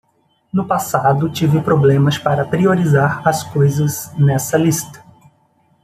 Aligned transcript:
No 0.51 0.65
passado, 0.67 1.29
tive 1.31 1.61
problemas 1.61 2.17
para 2.17 2.43
priorizar 2.43 3.21
as 3.23 3.43
coisas 3.43 4.11
nessa 4.17 4.57
lista. 4.57 5.05